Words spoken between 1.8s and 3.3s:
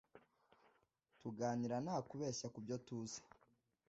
nta kubeshya kubyo tuzi